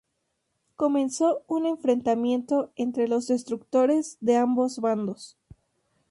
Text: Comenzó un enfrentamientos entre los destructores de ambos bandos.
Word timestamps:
Comenzó 0.77 1.43
un 1.47 1.67
enfrentamientos 1.67 2.71
entre 2.75 3.07
los 3.07 3.27
destructores 3.27 4.17
de 4.19 4.35
ambos 4.35 4.79
bandos. 4.79 5.37